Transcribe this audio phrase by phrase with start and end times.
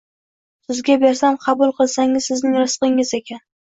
[0.67, 3.49] Sizga bersam, qabul qilsangiz, sizning rizqingiz ekan